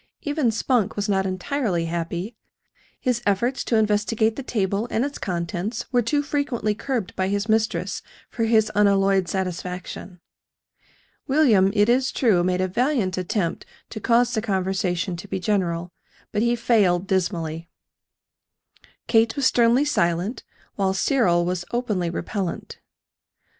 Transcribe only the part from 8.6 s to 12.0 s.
unalloyed satisfaction. William, it